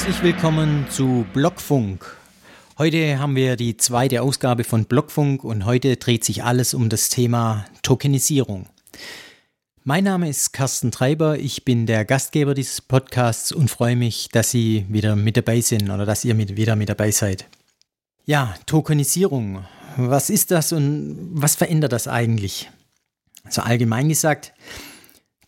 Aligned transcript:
Herzlich 0.00 0.22
willkommen 0.22 0.86
zu 0.88 1.26
Blockfunk. 1.34 2.16
Heute 2.78 3.18
haben 3.18 3.36
wir 3.36 3.56
die 3.56 3.76
zweite 3.76 4.22
Ausgabe 4.22 4.64
von 4.64 4.86
Blockfunk 4.86 5.44
und 5.44 5.66
heute 5.66 5.98
dreht 5.98 6.24
sich 6.24 6.42
alles 6.42 6.72
um 6.72 6.88
das 6.88 7.10
Thema 7.10 7.66
Tokenisierung. 7.82 8.66
Mein 9.84 10.04
Name 10.04 10.30
ist 10.30 10.54
Carsten 10.54 10.90
Treiber, 10.90 11.38
ich 11.38 11.66
bin 11.66 11.84
der 11.84 12.06
Gastgeber 12.06 12.54
dieses 12.54 12.80
Podcasts 12.80 13.52
und 13.52 13.70
freue 13.70 13.94
mich, 13.94 14.30
dass 14.32 14.50
Sie 14.50 14.86
wieder 14.88 15.16
mit 15.16 15.36
dabei 15.36 15.60
sind 15.60 15.90
oder 15.90 16.06
dass 16.06 16.24
ihr 16.24 16.34
mit, 16.34 16.56
wieder 16.56 16.76
mit 16.76 16.88
dabei 16.88 17.10
seid. 17.10 17.44
Ja, 18.24 18.54
Tokenisierung. 18.64 19.66
Was 19.98 20.30
ist 20.30 20.50
das 20.50 20.72
und 20.72 21.28
was 21.34 21.56
verändert 21.56 21.92
das 21.92 22.08
eigentlich? 22.08 22.70
Also 23.44 23.60
allgemein 23.60 24.08
gesagt, 24.08 24.54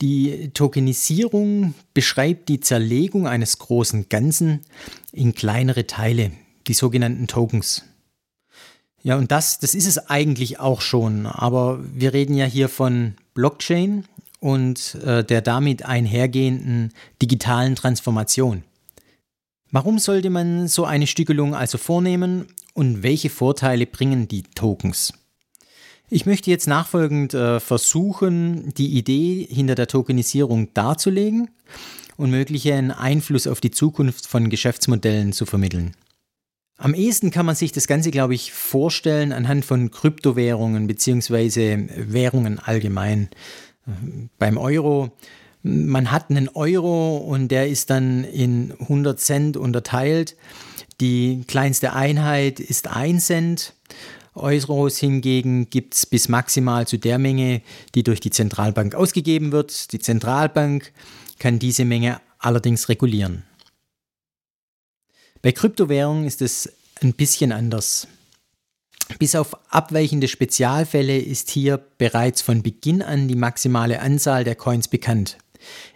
die 0.02 0.50
Tokenisierung 0.52 1.74
beschreibt 1.94 2.48
die 2.48 2.58
Zerlegung 2.58 3.28
eines 3.28 3.58
großen 3.58 4.08
Ganzen 4.08 4.60
in 5.12 5.32
kleinere 5.32 5.86
Teile, 5.86 6.32
die 6.66 6.74
sogenannten 6.74 7.28
Tokens. 7.28 7.84
Ja, 9.04 9.16
und 9.16 9.30
das, 9.30 9.60
das 9.60 9.76
ist 9.76 9.86
es 9.86 10.10
eigentlich 10.10 10.58
auch 10.58 10.80
schon, 10.80 11.26
aber 11.26 11.78
wir 11.94 12.12
reden 12.12 12.34
ja 12.34 12.46
hier 12.46 12.68
von 12.68 13.14
Blockchain 13.34 14.04
und 14.40 14.96
äh, 14.96 15.24
der 15.24 15.40
damit 15.40 15.84
einhergehenden 15.84 16.92
digitalen 17.22 17.76
Transformation. 17.76 18.64
Warum 19.70 20.00
sollte 20.00 20.30
man 20.30 20.66
so 20.66 20.84
eine 20.84 21.06
Stückelung 21.06 21.54
also 21.54 21.78
vornehmen 21.78 22.48
und 22.74 23.04
welche 23.04 23.30
Vorteile 23.30 23.86
bringen 23.86 24.26
die 24.26 24.42
Tokens? 24.42 25.12
Ich 26.08 26.26
möchte 26.26 26.50
jetzt 26.50 26.66
nachfolgend 26.66 27.32
äh, 27.34 27.58
versuchen, 27.58 28.74
die 28.74 28.98
Idee 28.98 29.46
hinter 29.50 29.74
der 29.74 29.86
Tokenisierung 29.86 30.72
darzulegen 30.74 31.50
und 32.16 32.30
möglichen 32.30 32.90
Einfluss 32.90 33.46
auf 33.46 33.60
die 33.60 33.70
Zukunft 33.70 34.26
von 34.26 34.50
Geschäftsmodellen 34.50 35.32
zu 35.32 35.46
vermitteln. 35.46 35.94
Am 36.76 36.94
ehesten 36.94 37.30
kann 37.30 37.46
man 37.46 37.54
sich 37.54 37.72
das 37.72 37.86
Ganze, 37.86 38.10
glaube 38.10 38.34
ich, 38.34 38.52
vorstellen 38.52 39.32
anhand 39.32 39.64
von 39.64 39.90
Kryptowährungen 39.90 40.86
bzw. 40.86 41.86
Währungen 41.96 42.58
allgemein 42.58 43.28
beim 44.38 44.58
Euro. 44.58 45.12
Man 45.62 46.10
hat 46.10 46.30
einen 46.30 46.48
Euro 46.48 47.18
und 47.18 47.48
der 47.48 47.68
ist 47.68 47.90
dann 47.90 48.24
in 48.24 48.72
100 48.80 49.20
Cent 49.20 49.56
unterteilt. 49.56 50.36
Die 51.00 51.44
kleinste 51.46 51.92
Einheit 51.92 52.58
ist 52.58 52.88
1 52.88 53.26
Cent. 53.26 53.74
Euros 54.34 54.98
hingegen 54.98 55.68
gibt 55.68 55.94
es 55.94 56.06
bis 56.06 56.28
maximal 56.28 56.86
zu 56.86 56.98
der 56.98 57.18
Menge, 57.18 57.62
die 57.94 58.02
durch 58.02 58.20
die 58.20 58.30
Zentralbank 58.30 58.94
ausgegeben 58.94 59.52
wird. 59.52 59.92
Die 59.92 59.98
Zentralbank 59.98 60.92
kann 61.38 61.58
diese 61.58 61.84
Menge 61.84 62.20
allerdings 62.38 62.88
regulieren. 62.88 63.44
Bei 65.42 65.52
Kryptowährungen 65.52 66.24
ist 66.24 66.40
es 66.40 66.72
ein 67.02 67.14
bisschen 67.14 67.52
anders. 67.52 68.06
Bis 69.18 69.34
auf 69.34 69.54
abweichende 69.70 70.28
Spezialfälle 70.28 71.18
ist 71.18 71.50
hier 71.50 71.76
bereits 71.98 72.40
von 72.40 72.62
Beginn 72.62 73.02
an 73.02 73.28
die 73.28 73.34
maximale 73.34 74.00
Anzahl 74.00 74.44
der 74.44 74.54
Coins 74.54 74.88
bekannt. 74.88 75.36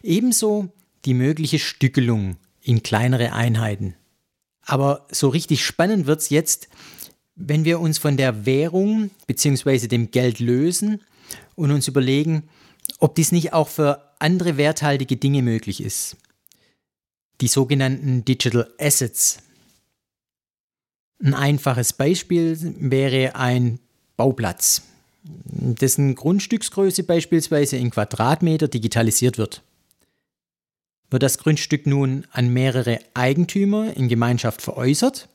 Ebenso 0.03 0.69
die 1.05 1.15
mögliche 1.15 1.59
Stückelung 1.59 2.37
in 2.61 2.83
kleinere 2.83 3.33
Einheiten. 3.33 3.95
Aber 4.63 5.07
so 5.11 5.29
richtig 5.29 5.65
spannend 5.65 6.07
wird 6.07 6.21
es 6.21 6.31
jetzt, 6.31 6.69
wenn 7.37 7.65
wir 7.65 7.81
uns 7.81 7.99
von 7.99 8.17
der 8.17 8.47
Währung 8.47 9.11
bzw. 9.27 9.87
dem 9.87 10.11
Geld 10.11 10.41
lösen 10.41 11.03
und 11.55 11.71
uns 11.71 11.87
überlegen, 11.87 12.49
ob 12.99 13.15
dies 13.15 13.31
nicht 13.31 13.53
auch 13.53 13.69
für 13.69 14.03
andere 14.19 14.57
werthaltige 14.57 15.17
Dinge 15.17 15.43
möglich 15.43 15.83
ist. 15.83 16.17
Die 17.43 17.49
sogenannten 17.49 18.25
Digital 18.25 18.73
Assets. 18.79 19.39
Ein 21.23 21.35
einfaches 21.35 21.93
Beispiel 21.93 22.59
wäre 22.79 23.37
ein 23.37 23.79
Bauplatz, 24.17 24.83
dessen 25.23 26.15
Grundstücksgröße 26.15 27.03
beispielsweise 27.03 27.77
in 27.77 27.91
Quadratmeter 27.91 28.69
digitalisiert 28.69 29.37
wird. 29.37 29.63
Wird 31.11 31.23
das 31.23 31.39
Grundstück 31.39 31.87
nun 31.87 32.27
an 32.33 32.49
mehrere 32.49 32.99
Eigentümer 33.15 33.95
in 33.97 34.09
Gemeinschaft 34.09 34.63
veräußert, 34.63 35.29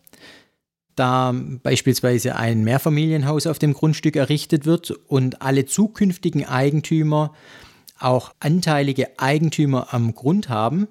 da 1.02 1.34
beispielsweise 1.64 2.36
ein 2.36 2.64
Mehrfamilienhaus 2.64 3.48
auf 3.48 3.58
dem 3.58 3.74
Grundstück 3.74 4.16
errichtet 4.16 4.68
wird 4.68 4.92
und 4.92 5.42
alle 5.42 5.66
zukünftigen 5.66 6.46
Eigentümer 6.46 7.34
auch 7.98 8.34
anteilige 8.40 9.20
Eigentümer 9.20 9.94
am 9.94 10.14
Grund 10.14 10.48
haben, 10.48 10.88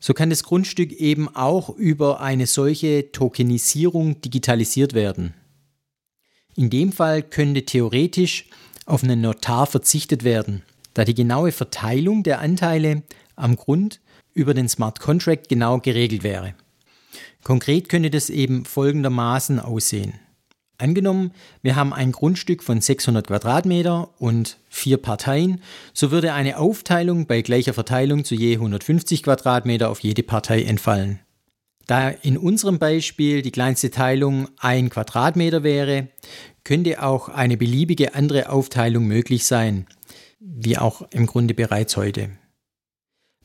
so 0.00 0.14
kann 0.14 0.30
das 0.30 0.42
Grundstück 0.42 0.92
eben 0.92 1.34
auch 1.34 1.70
über 1.70 2.20
eine 2.20 2.46
solche 2.46 3.12
Tokenisierung 3.12 4.20
digitalisiert 4.20 4.94
werden. 4.94 5.32
In 6.56 6.68
dem 6.68 6.90
Fall 6.90 7.22
könnte 7.22 7.64
theoretisch 7.64 8.46
auf 8.84 9.04
einen 9.04 9.20
Notar 9.20 9.66
verzichtet 9.66 10.24
werden, 10.24 10.62
da 10.94 11.04
die 11.04 11.14
genaue 11.14 11.52
Verteilung 11.52 12.24
der 12.24 12.40
Anteile 12.40 13.04
am 13.36 13.54
Grund 13.54 14.00
über 14.34 14.54
den 14.54 14.68
Smart 14.68 14.98
Contract 14.98 15.48
genau 15.48 15.78
geregelt 15.78 16.24
wäre. 16.24 16.54
Konkret 17.42 17.88
könnte 17.88 18.10
das 18.10 18.30
eben 18.30 18.64
folgendermaßen 18.64 19.60
aussehen. 19.60 20.14
Angenommen, 20.78 21.32
wir 21.62 21.74
haben 21.74 21.94
ein 21.94 22.12
Grundstück 22.12 22.62
von 22.62 22.80
600 22.80 23.26
Quadratmeter 23.26 24.10
und 24.18 24.58
vier 24.68 24.98
Parteien, 24.98 25.62
so 25.94 26.10
würde 26.10 26.34
eine 26.34 26.58
Aufteilung 26.58 27.26
bei 27.26 27.40
gleicher 27.40 27.72
Verteilung 27.72 28.24
zu 28.24 28.34
je 28.34 28.54
150 28.56 29.22
Quadratmeter 29.22 29.88
auf 29.88 30.00
jede 30.00 30.22
Partei 30.22 30.62
entfallen. 30.64 31.20
Da 31.86 32.08
in 32.08 32.36
unserem 32.36 32.78
Beispiel 32.78 33.42
die 33.42 33.52
kleinste 33.52 33.90
Teilung 33.90 34.48
ein 34.58 34.90
Quadratmeter 34.90 35.62
wäre, 35.62 36.08
könnte 36.64 37.02
auch 37.02 37.28
eine 37.28 37.56
beliebige 37.56 38.14
andere 38.14 38.50
Aufteilung 38.50 39.06
möglich 39.06 39.46
sein, 39.46 39.86
wie 40.40 40.76
auch 40.76 41.02
im 41.12 41.26
Grunde 41.26 41.54
bereits 41.54 41.96
heute. 41.96 42.30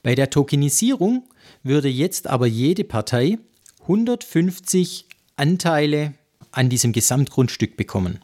Bei 0.04 0.16
der 0.16 0.32
Tokenisierung 0.32 1.30
würde 1.64 1.88
jetzt 1.88 2.28
aber 2.28 2.48
jede 2.48 2.84
Partei 2.84 3.38
150 3.84 5.08
Anteile 5.36 6.14
an 6.52 6.70
diesem 6.70 6.92
Gesamtgrundstück 6.92 7.78
bekommen. 7.78 8.20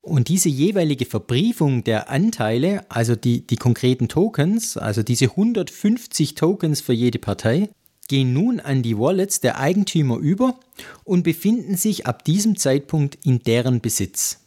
Und 0.00 0.28
diese 0.28 0.50
jeweilige 0.50 1.06
Verbriefung 1.06 1.82
der 1.82 2.10
Anteile, 2.10 2.84
also 2.90 3.16
die, 3.16 3.46
die 3.46 3.56
konkreten 3.56 4.08
Tokens, 4.08 4.76
also 4.76 5.02
diese 5.02 5.30
150 5.30 6.34
Tokens 6.34 6.82
für 6.82 6.92
jede 6.92 7.18
Partei, 7.18 7.70
gehen 8.08 8.34
nun 8.34 8.60
an 8.60 8.82
die 8.82 8.98
Wallets 8.98 9.40
der 9.40 9.58
Eigentümer 9.58 10.18
über 10.18 10.60
und 11.04 11.22
befinden 11.22 11.76
sich 11.76 12.06
ab 12.06 12.24
diesem 12.24 12.56
Zeitpunkt 12.56 13.18
in 13.24 13.38
deren 13.38 13.80
Besitz. 13.80 14.40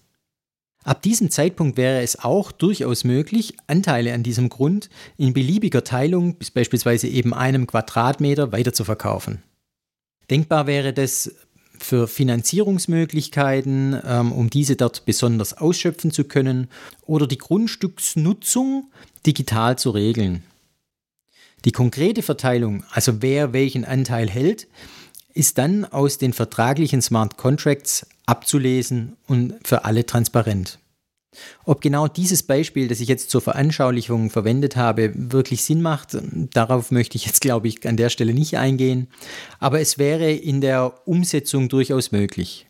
Ab 0.83 1.01
diesem 1.01 1.31
Zeitpunkt 1.31 1.75
wäre 1.75 2.01
es 2.01 2.19
auch 2.19 2.51
durchaus 2.51 3.03
möglich, 3.03 3.55
Anteile 3.65 4.13
an 4.13 4.23
diesem 4.23 4.49
Grund 4.49 4.89
in 5.17 5.33
beliebiger 5.33 5.83
Teilung 5.83 6.35
bis 6.35 6.51
beispielsweise 6.51 7.07
eben 7.07 7.33
einem 7.33 7.67
Quadratmeter 7.67 8.51
weiterzuverkaufen. 8.51 9.41
Denkbar 10.29 10.67
wäre 10.67 10.93
das 10.93 11.33
für 11.79 12.07
Finanzierungsmöglichkeiten, 12.07 13.99
ähm, 14.03 14.31
um 14.31 14.49
diese 14.49 14.75
dort 14.75 15.05
besonders 15.05 15.53
ausschöpfen 15.53 16.11
zu 16.11 16.23
können 16.23 16.69
oder 17.05 17.27
die 17.27 17.37
Grundstücksnutzung 17.37 18.91
digital 19.25 19.77
zu 19.77 19.91
regeln. 19.91 20.43
Die 21.65 21.71
konkrete 21.71 22.21
Verteilung, 22.23 22.83
also 22.91 23.21
wer 23.21 23.53
welchen 23.53 23.85
Anteil 23.85 24.29
hält, 24.29 24.67
ist 25.33 25.57
dann 25.57 25.85
aus 25.85 26.17
den 26.17 26.33
vertraglichen 26.33 27.01
Smart 27.01 27.37
Contracts 27.37 28.07
abzulesen 28.25 29.17
und 29.27 29.55
für 29.63 29.85
alle 29.85 30.05
transparent. 30.05 30.79
Ob 31.65 31.81
genau 31.81 32.07
dieses 32.07 32.43
Beispiel, 32.43 32.87
das 32.87 32.99
ich 32.99 33.07
jetzt 33.07 33.29
zur 33.29 33.41
Veranschaulichung 33.41 34.29
verwendet 34.29 34.75
habe, 34.75 35.11
wirklich 35.15 35.63
Sinn 35.63 35.81
macht, 35.81 36.17
darauf 36.53 36.91
möchte 36.91 37.17
ich 37.17 37.25
jetzt, 37.25 37.41
glaube 37.41 37.67
ich, 37.67 37.87
an 37.87 37.97
der 37.97 38.09
Stelle 38.09 38.33
nicht 38.33 38.57
eingehen. 38.57 39.07
Aber 39.59 39.79
es 39.79 39.97
wäre 39.97 40.31
in 40.31 40.61
der 40.61 41.07
Umsetzung 41.07 41.69
durchaus 41.69 42.11
möglich. 42.11 42.67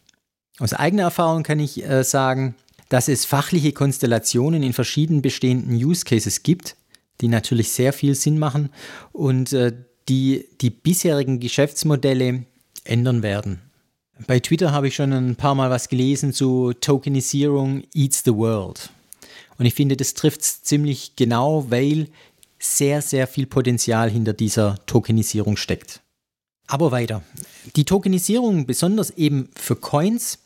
Aus 0.59 0.73
eigener 0.73 1.03
Erfahrung 1.03 1.43
kann 1.43 1.59
ich 1.59 1.85
äh, 1.85 2.03
sagen, 2.03 2.55
dass 2.89 3.07
es 3.07 3.25
fachliche 3.25 3.73
Konstellationen 3.73 4.63
in 4.63 4.73
verschiedenen 4.73 5.21
bestehenden 5.21 5.75
Use 5.75 6.05
Cases 6.05 6.43
gibt, 6.43 6.75
die 7.21 7.27
natürlich 7.27 7.71
sehr 7.71 7.93
viel 7.93 8.15
Sinn 8.15 8.39
machen 8.39 8.69
und 9.11 9.53
äh, 9.53 9.73
die 10.09 10.45
die 10.61 10.69
bisherigen 10.69 11.39
Geschäftsmodelle 11.39 12.45
ändern 12.85 13.23
werden. 13.23 13.66
Bei 14.25 14.39
Twitter 14.39 14.71
habe 14.71 14.87
ich 14.87 14.95
schon 14.95 15.13
ein 15.13 15.35
paar 15.35 15.53
Mal 15.53 15.69
was 15.69 15.89
gelesen 15.89 16.33
zu 16.33 16.73
Tokenisierung 16.73 17.83
eats 17.93 18.23
the 18.23 18.33
world. 18.33 18.89
Und 19.59 19.65
ich 19.65 19.75
finde, 19.75 19.95
das 19.95 20.13
trifft 20.15 20.41
es 20.41 20.63
ziemlich 20.63 21.15
genau, 21.15 21.69
weil 21.69 22.07
sehr, 22.59 23.01
sehr 23.01 23.27
viel 23.27 23.45
Potenzial 23.45 24.09
hinter 24.09 24.33
dieser 24.33 24.79
Tokenisierung 24.87 25.57
steckt. 25.57 26.01
Aber 26.65 26.91
weiter. 26.91 27.23
Die 27.75 27.85
Tokenisierung, 27.85 28.65
besonders 28.65 29.11
eben 29.11 29.49
für 29.55 29.75
Coins, 29.75 30.39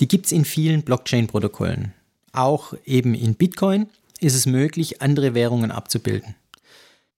die 0.00 0.08
gibt 0.08 0.26
es 0.26 0.32
in 0.32 0.44
vielen 0.44 0.82
Blockchain-Protokollen. 0.82 1.92
Auch 2.32 2.74
eben 2.84 3.14
in 3.14 3.34
Bitcoin 3.34 3.88
ist 4.20 4.34
es 4.34 4.46
möglich, 4.46 5.02
andere 5.02 5.34
Währungen 5.34 5.70
abzubilden. 5.70 6.34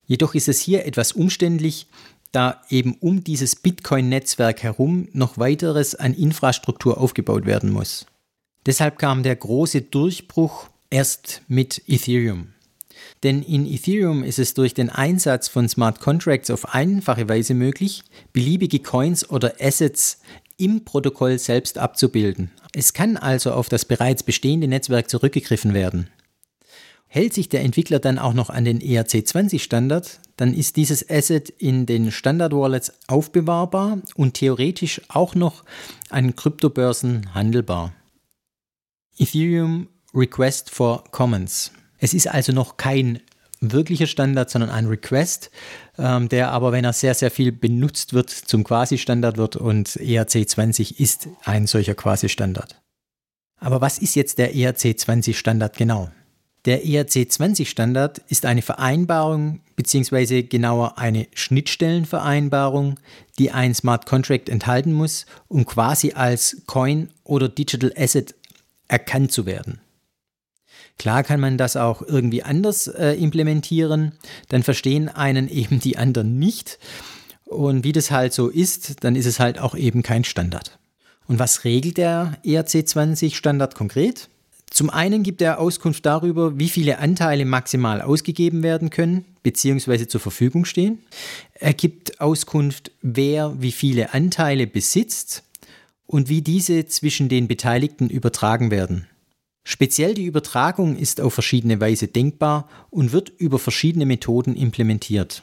Jedoch 0.07 0.35
ist 0.35 0.49
es 0.49 0.61
hier 0.61 0.87
etwas 0.87 1.13
umständlich, 1.13 1.87
da 2.33 2.63
eben 2.69 2.97
um 3.01 3.25
dieses 3.25 3.57
Bitcoin-Netzwerk 3.57 4.63
herum 4.63 5.09
noch 5.13 5.39
weiteres 5.39 5.95
an 5.95 6.15
Infrastruktur 6.15 6.99
aufgebaut 6.99 7.47
werden 7.47 7.71
muss. 7.71 8.07
Deshalb 8.67 8.99
kam 8.99 9.23
der 9.23 9.37
große 9.37 9.83
Durchbruch 9.83 10.69
erst 10.91 11.43
mit 11.49 11.83
Ethereum. 11.87 12.49
Denn 13.23 13.43
in 13.43 13.67
Ethereum 13.67 14.23
ist 14.23 14.39
es 14.39 14.55
durch 14.55 14.75
den 14.75 14.91
Einsatz 14.91 15.49
von 15.49 15.69
Smart 15.69 16.01
Contracts 16.01 16.51
auf 16.51 16.75
einfache 16.75 17.29
Weise 17.29 17.55
möglich, 17.55 18.03
beliebige 18.33 18.81
Coins 18.81 19.29
oder 19.29 19.55
Assets 19.61 20.21
im 20.57 20.85
Protokoll 20.85 21.39
selbst 21.39 21.79
abzubilden. 21.79 22.51
Es 22.75 22.93
kann 22.93 23.17
also 23.17 23.53
auf 23.53 23.69
das 23.69 23.85
bereits 23.85 24.23
bestehende 24.23 24.69
Netzwerk 24.69 25.09
zurückgegriffen 25.09 25.73
werden. 25.73 26.11
Hält 27.09 27.33
sich 27.33 27.49
der 27.49 27.63
Entwickler 27.63 27.99
dann 27.99 28.19
auch 28.19 28.35
noch 28.35 28.51
an 28.51 28.67
den 28.67 28.81
ERC20-Standard, 28.81 30.21
dann 30.37 30.53
ist 30.53 30.77
dieses 30.77 31.09
Asset 31.09 31.49
in 31.49 31.87
den 31.87 32.13
Standard-Wallets 32.13 32.93
aufbewahrbar 33.07 33.99
und 34.15 34.35
theoretisch 34.35 35.01
auch 35.09 35.35
noch 35.35 35.65
an 36.11 36.37
Kryptobörsen 36.37 37.35
handelbar. 37.35 37.95
Ethereum 39.17 39.89
Request 40.15 40.71
for 40.71 41.05
Commons. 41.11 41.73
Es 41.99 42.13
ist 42.13 42.29
also 42.29 42.53
noch 42.53 42.77
kein 42.77 43.21
wirklicher 43.61 44.07
Standard, 44.07 44.51
sondern 44.51 44.71
ein 44.71 44.87
Request, 44.87 45.51
ähm, 45.99 46.29
der 46.29 46.53
aber, 46.53 46.73
wenn 46.73 46.85
er 46.85 46.93
sehr, 46.93 47.15
sehr 47.15 47.31
viel 47.31 47.51
benutzt 47.51 48.13
wird, 48.13 48.31
zum 48.31 48.65
Quasi-Standard 48.65 49.37
wird 49.37 49.57
und 49.57 49.89
ERC20 49.89 51.01
ist 51.01 51.29
ein 51.45 51.67
solcher 51.67 51.95
Quasi-Standard. 51.95 52.81
Aber 53.59 53.81
was 53.81 53.99
ist 53.99 54.15
jetzt 54.15 54.39
der 54.39 54.55
ERC20-Standard 54.55 55.77
genau? 55.77 56.11
Der 56.69 56.85
ERC20-Standard 56.85 58.21
ist 58.29 58.45
eine 58.45 58.61
Vereinbarung 58.61 59.61
bzw. 59.77 60.43
genauer 60.43 60.99
eine 60.99 61.27
Schnittstellenvereinbarung, 61.33 63.01
die 63.39 63.51
ein 63.53 63.75
Smart 63.75 64.05
Contract 64.05 64.51
enthalten 64.51 64.93
muss, 64.93 65.25
um 65.49 65.65
quasi 65.65 66.13
als 66.13 66.61
Coin 66.67 67.09
oder 67.25 67.49
Digital 67.49 67.91
Asset 67.97 68.35
erkannt 68.87 69.33
zu 69.33 69.47
werden. 69.47 69.81
Klar 70.99 71.23
kann 71.23 71.41
man 71.41 71.57
das 71.57 71.75
auch 71.79 72.03
irgendwie 72.03 72.43
anders 72.43 72.87
äh, 72.87 73.13
implementieren, 73.15 74.13
dann 74.51 74.63
verstehen 74.63 75.09
einen 75.09 75.49
eben 75.49 75.81
die 75.81 75.97
anderen 75.97 76.39
nicht. 76.39 76.79
Und 77.47 77.83
wie 77.83 77.93
das 77.93 78.11
halt 78.11 78.35
so 78.35 78.49
ist, 78.49 79.03
dann 79.05 79.17
ist 79.17 79.25
es 79.25 79.41
halt 79.41 79.59
auch 79.59 79.75
eben 79.75 80.03
kein 80.03 80.25
Standard. 80.25 80.79
Und 81.27 81.39
was 81.39 81.65
regelt 81.65 81.97
der 81.97 82.37
ERC20 82.45 83.35
Standard 83.35 83.75
konkret? 83.75 84.29
Zum 84.79 84.91
einen 84.91 85.25
gibt 85.25 85.43
er 85.43 85.59
Auskunft 85.59 86.07
darüber, 86.07 86.57
wie 86.57 86.69
viele 86.69 87.01
Anteile 87.01 87.45
maximal 87.45 88.01
ausgegeben 88.01 88.63
werden 88.63 88.91
können 88.91 89.25
bzw. 89.43 90.07
zur 90.07 90.21
Verfügung 90.21 90.65
stehen. 90.65 91.01
Er 91.55 91.75
gibt 91.75 92.21
Auskunft, 92.21 92.93
wer 93.03 93.61
wie 93.61 93.73
viele 93.73 94.15
Anteile 94.15 94.69
besitzt 94.69 95.43
und 96.07 96.29
wie 96.29 96.43
diese 96.43 96.87
zwischen 96.87 97.29
den 97.29 97.49
Beteiligten 97.49 98.09
übertragen 98.09 98.71
werden. 98.71 99.09
Speziell 99.65 100.15
die 100.15 100.27
Übertragung 100.27 100.95
ist 100.95 101.21
auf 101.21 101.35
verschiedene 101.35 101.81
Weise 101.81 102.07
denkbar 102.07 102.69
und 102.89 103.11
wird 103.11 103.31
über 103.31 103.59
verschiedene 103.59 104.07
Methoden 104.07 104.55
implementiert. 104.55 105.43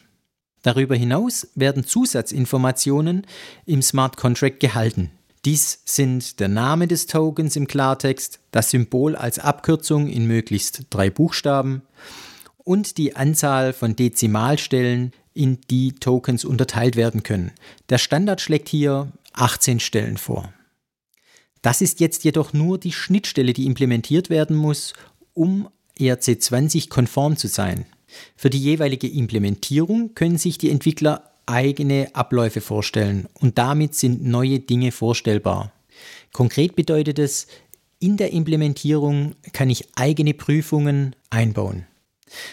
Darüber 0.61 0.95
hinaus 0.95 1.49
werden 1.55 1.83
Zusatzinformationen 1.83 3.27
im 3.65 3.81
Smart 3.81 4.15
Contract 4.15 4.61
gehalten. 4.61 5.11
Dies 5.45 5.79
sind 5.85 6.39
der 6.39 6.47
Name 6.47 6.87
des 6.87 7.05
Tokens 7.05 7.55
im 7.55 7.67
Klartext, 7.67 8.39
das 8.49 8.71
Symbol 8.71 9.15
als 9.15 9.37
Abkürzung 9.37 10.07
in 10.07 10.25
möglichst 10.25 10.87
drei 10.89 11.11
Buchstaben 11.11 11.83
und 12.63 12.97
die 12.97 13.15
Anzahl 13.15 13.71
von 13.71 13.95
Dezimalstellen, 13.95 15.13
in 15.35 15.59
die 15.69 15.91
Tokens 15.93 16.45
unterteilt 16.45 16.95
werden 16.95 17.21
können. 17.21 17.51
Der 17.89 17.99
Standard 17.99 18.41
schlägt 18.41 18.69
hier 18.69 19.11
18 19.33 19.79
Stellen 19.79 20.17
vor. 20.17 20.51
Das 21.61 21.81
ist 21.81 21.99
jetzt 21.99 22.23
jedoch 22.23 22.53
nur 22.53 22.79
die 22.79 22.93
Schnittstelle, 22.93 23.53
die 23.53 23.65
implementiert 23.65 24.29
werden 24.29 24.55
muss, 24.55 24.93
um 25.33 25.67
ERC20 25.99 26.89
konform 26.89 27.37
zu 27.37 27.49
sein. 27.49 27.85
Für 28.35 28.49
die 28.49 28.59
jeweilige 28.59 29.09
Implementierung 29.09 30.15
können 30.15 30.37
sich 30.37 30.57
die 30.57 30.71
Entwickler 30.71 31.34
eigene 31.45 32.09
Abläufe 32.13 32.61
vorstellen 32.61 33.27
und 33.39 33.57
damit 33.57 33.95
sind 33.95 34.23
neue 34.23 34.59
Dinge 34.59 34.91
vorstellbar. 34.91 35.71
Konkret 36.31 36.75
bedeutet 36.75 37.19
es, 37.19 37.47
in 37.99 38.17
der 38.17 38.33
Implementierung 38.33 39.35
kann 39.53 39.69
ich 39.69 39.87
eigene 39.95 40.33
Prüfungen 40.33 41.15
einbauen. 41.29 41.87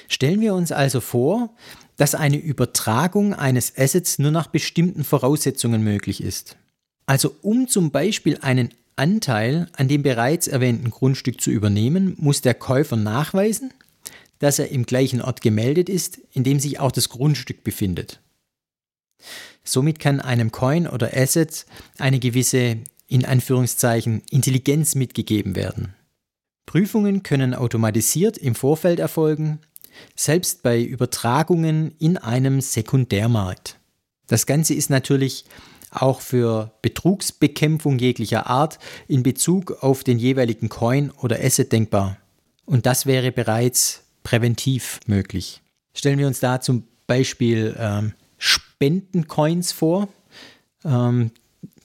Stellen 0.08 0.40
wir 0.40 0.54
uns 0.54 0.72
also 0.72 1.00
vor, 1.00 1.50
dass 1.96 2.14
eine 2.14 2.36
Übertragung 2.38 3.34
eines 3.34 3.76
Assets 3.76 4.18
nur 4.18 4.30
nach 4.30 4.46
bestimmten 4.46 5.04
Voraussetzungen 5.04 5.82
möglich 5.82 6.22
ist. 6.22 6.56
Also 7.06 7.34
um 7.42 7.68
zum 7.68 7.90
Beispiel 7.90 8.38
einen 8.40 8.70
Anteil 8.96 9.68
an 9.76 9.88
dem 9.88 10.02
bereits 10.02 10.46
erwähnten 10.46 10.90
Grundstück 10.90 11.40
zu 11.40 11.50
übernehmen, 11.50 12.14
muss 12.18 12.40
der 12.40 12.54
Käufer 12.54 12.96
nachweisen, 12.96 13.72
dass 14.38 14.58
er 14.58 14.70
im 14.70 14.86
gleichen 14.86 15.20
Ort 15.20 15.42
gemeldet 15.42 15.88
ist, 15.88 16.18
in 16.32 16.44
dem 16.44 16.60
sich 16.60 16.80
auch 16.80 16.92
das 16.92 17.08
Grundstück 17.08 17.64
befindet. 17.64 18.21
Somit 19.64 19.98
kann 19.98 20.20
einem 20.20 20.50
Coin 20.52 20.86
oder 20.86 21.16
Asset 21.16 21.66
eine 21.98 22.18
gewisse, 22.18 22.78
in 23.06 23.24
Anführungszeichen, 23.24 24.22
Intelligenz 24.30 24.94
mitgegeben 24.94 25.56
werden. 25.56 25.94
Prüfungen 26.66 27.22
können 27.22 27.54
automatisiert 27.54 28.38
im 28.38 28.54
Vorfeld 28.54 28.98
erfolgen, 28.98 29.60
selbst 30.16 30.62
bei 30.62 30.80
Übertragungen 30.80 31.94
in 31.98 32.16
einem 32.16 32.60
Sekundärmarkt. 32.60 33.78
Das 34.26 34.46
Ganze 34.46 34.74
ist 34.74 34.88
natürlich 34.88 35.44
auch 35.90 36.20
für 36.20 36.72
Betrugsbekämpfung 36.80 37.98
jeglicher 37.98 38.46
Art 38.46 38.78
in 39.08 39.22
Bezug 39.22 39.82
auf 39.82 40.04
den 40.04 40.18
jeweiligen 40.18 40.68
Coin 40.68 41.10
oder 41.10 41.38
Asset 41.42 41.70
denkbar. 41.70 42.16
Und 42.64 42.86
das 42.86 43.04
wäre 43.06 43.32
bereits 43.32 44.02
präventiv 44.22 45.00
möglich. 45.06 45.60
Stellen 45.94 46.18
wir 46.18 46.26
uns 46.26 46.40
da 46.40 46.60
zum 46.60 46.84
Beispiel 47.06 47.76
ähm, 47.78 48.14
Spendencoins 48.82 49.70
vor, 49.70 50.08
ähm, 50.84 51.30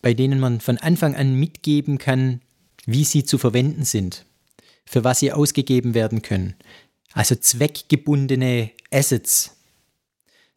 bei 0.01 0.15
denen 0.15 0.39
man 0.39 0.61
von 0.61 0.79
Anfang 0.79 1.15
an 1.15 1.35
mitgeben 1.35 1.99
kann, 1.99 2.41
wie 2.87 3.03
sie 3.03 3.23
zu 3.23 3.37
verwenden 3.37 3.83
sind, 3.83 4.25
für 4.83 5.03
was 5.03 5.19
sie 5.19 5.31
ausgegeben 5.31 5.93
werden 5.93 6.23
können. 6.23 6.55
Also 7.13 7.35
zweckgebundene 7.35 8.71
Assets, 8.91 9.57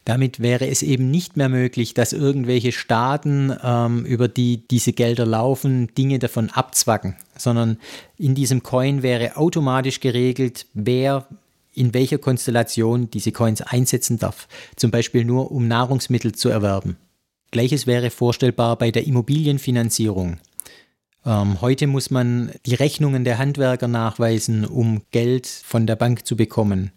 damit 0.06 0.40
wäre 0.40 0.66
es 0.66 0.82
eben 0.82 1.10
nicht 1.10 1.36
mehr 1.36 1.50
möglich, 1.50 1.92
dass 1.92 2.14
irgendwelche 2.14 2.72
Staaten, 2.72 3.54
ähm, 3.62 4.06
über 4.06 4.26
die 4.26 4.66
diese 4.66 4.94
Gelder 4.94 5.26
laufen, 5.26 5.92
Dinge 5.94 6.18
davon 6.18 6.48
abzwacken, 6.48 7.16
sondern 7.36 7.76
in 8.16 8.34
diesem 8.34 8.62
Coin 8.62 9.02
wäre 9.02 9.36
automatisch 9.36 10.00
geregelt, 10.00 10.66
wer 10.72 11.28
in 11.74 11.94
welcher 11.94 12.18
Konstellation 12.18 13.10
diese 13.10 13.32
Coins 13.32 13.62
einsetzen 13.62 14.18
darf, 14.18 14.48
zum 14.76 14.90
Beispiel 14.90 15.24
nur 15.24 15.50
um 15.50 15.68
Nahrungsmittel 15.68 16.32
zu 16.32 16.48
erwerben. 16.48 16.96
Gleiches 17.50 17.86
wäre 17.86 18.10
vorstellbar 18.10 18.76
bei 18.76 18.90
der 18.90 19.06
Immobilienfinanzierung. 19.06 20.38
Ähm, 21.26 21.60
heute 21.60 21.86
muss 21.86 22.10
man 22.10 22.52
die 22.66 22.74
Rechnungen 22.74 23.24
der 23.24 23.38
Handwerker 23.38 23.88
nachweisen, 23.88 24.64
um 24.64 25.02
Geld 25.10 25.46
von 25.46 25.86
der 25.86 25.96
Bank 25.96 26.26
zu 26.26 26.36
bekommen. 26.36 26.92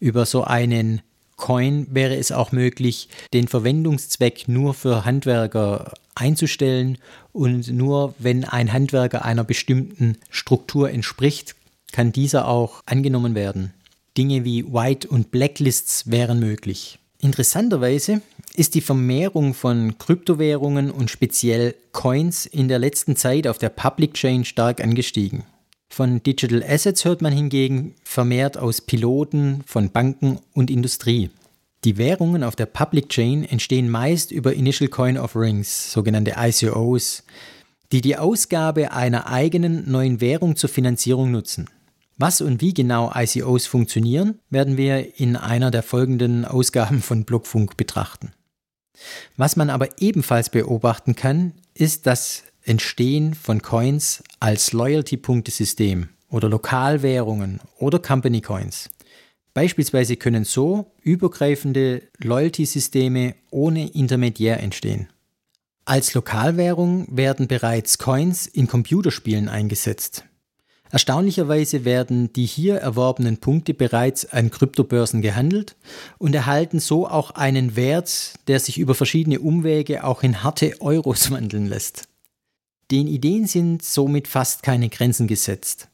Über 0.00 0.26
so 0.26 0.44
einen 0.44 1.02
Coin 1.36 1.88
wäre 1.90 2.16
es 2.16 2.30
auch 2.30 2.52
möglich, 2.52 3.08
den 3.32 3.48
Verwendungszweck 3.48 4.46
nur 4.48 4.74
für 4.74 5.04
Handwerker 5.04 5.92
einzustellen 6.14 6.98
und 7.32 7.68
nur 7.72 8.14
wenn 8.18 8.44
ein 8.44 8.72
Handwerker 8.72 9.24
einer 9.24 9.44
bestimmten 9.44 10.18
Struktur 10.30 10.90
entspricht, 10.90 11.56
kann 11.92 12.12
dieser 12.12 12.48
auch 12.48 12.82
angenommen 12.86 13.34
werden. 13.34 13.72
Dinge 14.16 14.44
wie 14.44 14.64
White- 14.64 15.08
und 15.08 15.30
Blacklists 15.30 16.10
wären 16.10 16.40
möglich. 16.40 16.98
Interessanterweise 17.20 18.20
ist 18.54 18.74
die 18.74 18.80
Vermehrung 18.80 19.54
von 19.54 19.98
Kryptowährungen 19.98 20.90
und 20.90 21.10
speziell 21.10 21.74
Coins 21.92 22.46
in 22.46 22.68
der 22.68 22.78
letzten 22.78 23.16
Zeit 23.16 23.46
auf 23.46 23.58
der 23.58 23.70
Public 23.70 24.14
Chain 24.14 24.44
stark 24.44 24.82
angestiegen. 24.82 25.44
Von 25.88 26.22
Digital 26.22 26.62
Assets 26.62 27.04
hört 27.04 27.22
man 27.22 27.32
hingegen 27.32 27.94
vermehrt 28.04 28.58
aus 28.58 28.80
Piloten 28.80 29.62
von 29.66 29.90
Banken 29.90 30.38
und 30.52 30.70
Industrie. 30.70 31.30
Die 31.84 31.98
Währungen 31.98 32.42
auf 32.42 32.56
der 32.56 32.66
Public 32.66 33.08
Chain 33.10 33.44
entstehen 33.44 33.88
meist 33.88 34.32
über 34.32 34.54
Initial 34.54 34.88
Coin 34.88 35.18
Offerings, 35.18 35.92
sogenannte 35.92 36.34
ICOs, 36.38 37.24
die 37.92 38.00
die 38.00 38.16
Ausgabe 38.16 38.92
einer 38.92 39.28
eigenen 39.28 39.90
neuen 39.90 40.20
Währung 40.20 40.56
zur 40.56 40.70
Finanzierung 40.70 41.30
nutzen. 41.30 41.68
Was 42.16 42.40
und 42.40 42.60
wie 42.60 42.74
genau 42.74 43.12
ICOs 43.14 43.66
funktionieren, 43.66 44.38
werden 44.50 44.76
wir 44.76 45.18
in 45.18 45.36
einer 45.36 45.70
der 45.70 45.82
folgenden 45.82 46.44
Ausgaben 46.44 47.02
von 47.02 47.24
Blockfunk 47.24 47.76
betrachten. 47.76 48.32
Was 49.36 49.56
man 49.56 49.70
aber 49.70 50.00
ebenfalls 50.00 50.50
beobachten 50.50 51.16
kann, 51.16 51.54
ist 51.74 52.06
das 52.06 52.44
Entstehen 52.62 53.34
von 53.34 53.60
Coins 53.60 54.22
als 54.40 54.72
Loyalty-Punktesystem 54.72 56.08
oder 56.30 56.48
Lokalwährungen 56.48 57.60
oder 57.78 57.98
Company 57.98 58.40
Coins. 58.40 58.90
Beispielsweise 59.52 60.16
können 60.16 60.44
so 60.44 60.92
übergreifende 61.02 62.02
Loyalty-Systeme 62.18 63.34
ohne 63.50 63.88
Intermediär 63.90 64.60
entstehen. 64.60 65.08
Als 65.84 66.14
Lokalwährung 66.14 67.06
werden 67.14 67.46
bereits 67.46 67.98
Coins 67.98 68.46
in 68.46 68.66
Computerspielen 68.66 69.48
eingesetzt. 69.48 70.24
Erstaunlicherweise 70.90 71.84
werden 71.84 72.32
die 72.32 72.46
hier 72.46 72.76
erworbenen 72.76 73.38
Punkte 73.38 73.74
bereits 73.74 74.26
an 74.26 74.50
Kryptobörsen 74.50 75.22
gehandelt 75.22 75.76
und 76.18 76.34
erhalten 76.34 76.78
so 76.78 77.08
auch 77.08 77.32
einen 77.32 77.74
Wert, 77.74 78.34
der 78.46 78.60
sich 78.60 78.78
über 78.78 78.94
verschiedene 78.94 79.40
Umwege 79.40 80.04
auch 80.04 80.22
in 80.22 80.42
harte 80.42 80.80
Euros 80.80 81.30
wandeln 81.30 81.66
lässt. 81.66 82.08
Den 82.90 83.08
Ideen 83.08 83.46
sind 83.46 83.82
somit 83.82 84.28
fast 84.28 84.62
keine 84.62 84.88
Grenzen 84.88 85.26
gesetzt. 85.26 85.88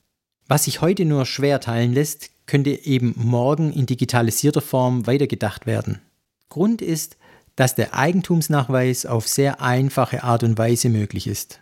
Was 0.49 0.65
sich 0.65 0.81
heute 0.81 1.05
nur 1.05 1.25
schwer 1.25 1.61
teilen 1.61 1.95
lässt, 1.95 2.31
könnte 2.47 2.71
eben 2.71 3.15
morgen 3.17 3.73
in 3.73 3.87
digitalisierter 3.87 4.61
Form 4.61 5.07
weitergedacht 5.07 5.67
werden. 5.67 6.01
Grund 6.49 6.83
ist, 6.83 7.17
dass 7.55 7.77
der 7.77 7.95
Eigentumsnachweis 7.95 9.07
auf 9.07 9.29
sehr 9.29 9.61
einfache 9.61 10.25
Art 10.25 10.43
und 10.43 10.59
Weise 10.59 10.89
möglich 10.89 11.29
ist. 11.29 11.61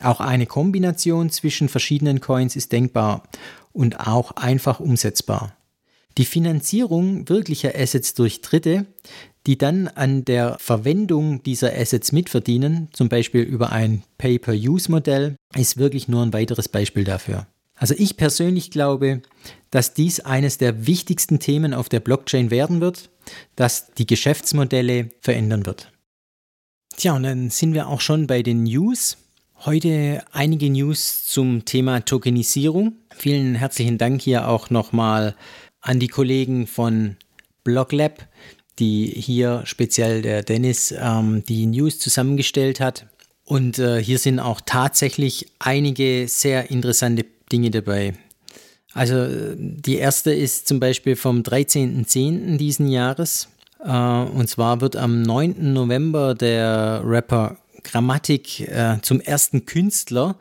Auch 0.00 0.20
eine 0.20 0.46
Kombination 0.46 1.30
zwischen 1.30 1.68
verschiedenen 1.68 2.20
Coins 2.20 2.56
ist 2.56 2.72
denkbar 2.72 3.24
und 3.72 4.00
auch 4.00 4.32
einfach 4.32 4.80
umsetzbar. 4.80 5.56
Die 6.16 6.24
Finanzierung 6.24 7.28
wirklicher 7.28 7.72
Assets 7.76 8.14
durch 8.14 8.40
Dritte, 8.40 8.86
die 9.46 9.56
dann 9.56 9.88
an 9.88 10.24
der 10.24 10.56
Verwendung 10.58 11.42
dieser 11.42 11.72
Assets 11.72 12.12
mitverdienen, 12.12 12.88
zum 12.92 13.08
Beispiel 13.08 13.42
über 13.42 13.72
ein 13.72 14.02
Pay-per-Use-Modell, 14.18 15.36
ist 15.56 15.76
wirklich 15.76 16.08
nur 16.08 16.22
ein 16.22 16.32
weiteres 16.32 16.68
Beispiel 16.68 17.04
dafür. 17.04 17.46
Also 17.76 17.94
ich 17.96 18.16
persönlich 18.16 18.70
glaube, 18.70 19.22
dass 19.70 19.94
dies 19.94 20.20
eines 20.20 20.58
der 20.58 20.86
wichtigsten 20.86 21.38
Themen 21.38 21.72
auf 21.72 21.88
der 21.88 22.00
Blockchain 22.00 22.50
werden 22.50 22.80
wird, 22.80 23.10
das 23.54 23.92
die 23.94 24.06
Geschäftsmodelle 24.06 25.10
verändern 25.20 25.64
wird. 25.64 25.92
Tja, 26.96 27.14
und 27.14 27.22
dann 27.22 27.50
sind 27.50 27.74
wir 27.74 27.88
auch 27.88 28.00
schon 28.00 28.26
bei 28.26 28.42
den 28.42 28.64
News. 28.64 29.16
Heute 29.64 30.22
einige 30.30 30.70
News 30.70 31.24
zum 31.26 31.64
Thema 31.64 32.04
Tokenisierung. 32.04 32.92
Vielen 33.10 33.56
herzlichen 33.56 33.98
Dank 33.98 34.22
hier 34.22 34.46
auch 34.46 34.70
nochmal 34.70 35.34
an 35.80 35.98
die 35.98 36.06
Kollegen 36.06 36.68
von 36.68 37.16
BlockLab, 37.64 38.28
die 38.78 39.06
hier 39.06 39.62
speziell 39.64 40.22
der 40.22 40.44
Dennis 40.44 40.94
ähm, 40.96 41.42
die 41.48 41.66
News 41.66 41.98
zusammengestellt 41.98 42.78
hat. 42.78 43.06
Und 43.42 43.80
äh, 43.80 44.00
hier 44.00 44.20
sind 44.20 44.38
auch 44.38 44.60
tatsächlich 44.64 45.48
einige 45.58 46.28
sehr 46.28 46.70
interessante 46.70 47.24
Dinge 47.50 47.72
dabei. 47.72 48.12
Also 48.92 49.26
die 49.56 49.96
erste 49.96 50.32
ist 50.32 50.68
zum 50.68 50.78
Beispiel 50.78 51.16
vom 51.16 51.40
13.10. 51.40 52.58
diesen 52.58 52.86
Jahres. 52.86 53.48
Äh, 53.84 53.90
und 53.90 54.48
zwar 54.48 54.80
wird 54.80 54.94
am 54.94 55.22
9. 55.22 55.72
November 55.72 56.36
der 56.36 57.02
Rapper 57.04 57.58
Grammatik 57.90 58.60
äh, 58.60 58.98
zum 59.02 59.20
ersten 59.20 59.66
Künstler, 59.66 60.36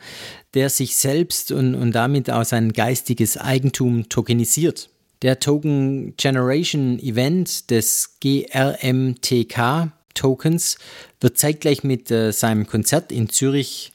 der 0.53 0.69
sich 0.69 0.95
selbst 0.95 1.51
und, 1.51 1.75
und 1.75 1.93
damit 1.93 2.29
auch 2.29 2.45
sein 2.45 2.73
geistiges 2.73 3.37
Eigentum 3.37 4.09
tokenisiert. 4.09 4.89
Der 5.21 5.39
Token 5.39 6.15
Generation 6.17 6.99
Event 6.99 7.71
des 7.71 8.17
GRMTK 8.21 9.91
Tokens 10.13 10.77
wird 11.21 11.37
zeitgleich 11.37 11.83
mit 11.83 12.11
äh, 12.11 12.31
seinem 12.31 12.67
Konzert 12.67 13.11
in 13.11 13.29
Zürich 13.29 13.93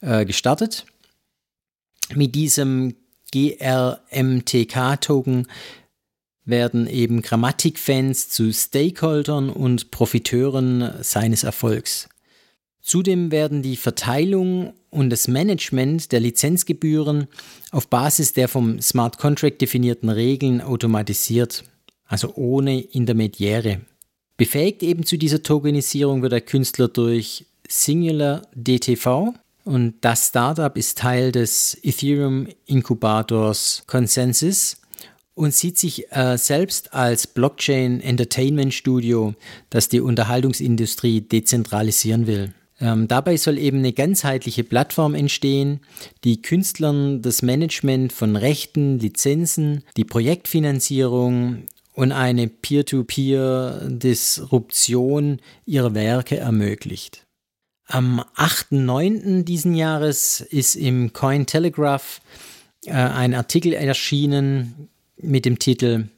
äh, 0.00 0.24
gestartet. 0.24 0.86
Mit 2.14 2.34
diesem 2.34 2.96
GRMTK-Token 3.32 5.46
werden 6.44 6.88
eben 6.88 7.22
Grammatikfans 7.22 8.28
zu 8.28 8.52
Stakeholdern 8.52 9.48
und 9.48 9.90
Profiteuren 9.90 10.92
seines 11.02 11.42
Erfolgs. 11.44 12.10
Zudem 12.82 13.30
werden 13.30 13.62
die 13.62 13.76
Verteilung 13.76 14.74
und 14.90 15.10
das 15.10 15.28
Management 15.28 16.10
der 16.10 16.18
Lizenzgebühren 16.18 17.28
auf 17.70 17.88
Basis 17.88 18.32
der 18.32 18.48
vom 18.48 18.80
Smart 18.82 19.18
Contract 19.18 19.60
definierten 19.60 20.08
Regeln 20.08 20.60
automatisiert, 20.60 21.62
also 22.06 22.34
ohne 22.34 22.80
Intermediäre. 22.80 23.82
Befähigt 24.36 24.82
eben 24.82 25.06
zu 25.06 25.16
dieser 25.16 25.44
Tokenisierung 25.44 26.22
wird 26.22 26.32
der 26.32 26.40
Künstler 26.40 26.88
durch 26.88 27.46
Singular 27.68 28.42
DTV 28.54 29.32
und 29.64 29.94
das 30.00 30.28
Startup 30.28 30.76
ist 30.76 30.98
Teil 30.98 31.30
des 31.30 31.78
Ethereum 31.84 32.48
Inkubators 32.66 33.84
Consensus 33.86 34.78
und 35.34 35.54
sieht 35.54 35.78
sich 35.78 36.10
äh, 36.10 36.36
selbst 36.36 36.92
als 36.92 37.28
Blockchain 37.28 38.00
Entertainment 38.00 38.74
Studio, 38.74 39.34
das 39.70 39.88
die 39.88 40.00
Unterhaltungsindustrie 40.00 41.20
dezentralisieren 41.20 42.26
will. 42.26 42.52
Ähm, 42.82 43.06
dabei 43.06 43.36
soll 43.36 43.58
eben 43.58 43.78
eine 43.78 43.92
ganzheitliche 43.92 44.64
Plattform 44.64 45.14
entstehen, 45.14 45.78
die 46.24 46.42
Künstlern 46.42 47.22
das 47.22 47.40
Management 47.40 48.12
von 48.12 48.34
Rechten, 48.34 48.98
Lizenzen, 48.98 49.84
die 49.96 50.04
Projektfinanzierung 50.04 51.66
und 51.94 52.10
eine 52.10 52.48
Peer-to-Peer-Disruption 52.48 55.38
ihrer 55.64 55.94
Werke 55.94 56.38
ermöglicht. 56.38 57.24
Am 57.86 58.24
8.9. 58.36 59.44
diesen 59.44 59.76
Jahres 59.76 60.40
ist 60.40 60.74
im 60.74 61.12
Cointelegraph 61.12 62.20
äh, 62.86 62.92
ein 62.92 63.34
Artikel 63.34 63.74
erschienen 63.74 64.88
mit 65.18 65.44
dem 65.44 65.60
Titel 65.60 66.08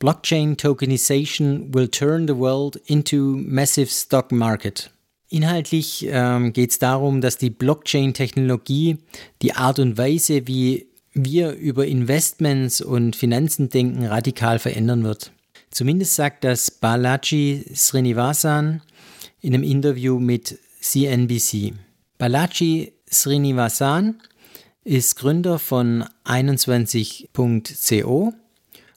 Blockchain 0.00 0.56
Tokenization 0.56 1.72
will 1.72 1.86
turn 1.88 2.26
the 2.26 2.36
world 2.36 2.74
into 2.86 3.36
massive 3.36 3.90
stock 3.90 4.32
market. 4.32 4.90
Inhaltlich 5.30 6.06
ähm, 6.08 6.54
geht 6.54 6.70
es 6.70 6.78
darum, 6.78 7.20
dass 7.20 7.36
die 7.36 7.50
Blockchain-Technologie 7.50 8.96
die 9.42 9.52
Art 9.52 9.78
und 9.78 9.98
Weise, 9.98 10.46
wie 10.46 10.86
wir 11.12 11.52
über 11.52 11.86
Investments 11.86 12.80
und 12.80 13.14
Finanzen 13.14 13.68
denken, 13.68 14.06
radikal 14.06 14.58
verändern 14.58 15.04
wird. 15.04 15.32
Zumindest 15.70 16.14
sagt 16.14 16.44
das 16.44 16.70
Balaji 16.70 17.66
Srinivasan 17.74 18.80
in 19.40 19.54
einem 19.54 19.64
Interview 19.64 20.18
mit 20.18 20.58
CNBC. 20.80 21.74
Balaji 22.16 22.94
Srinivasan 23.10 24.22
ist 24.84 25.16
Gründer 25.16 25.58
von 25.58 26.06
21.co 26.24 28.32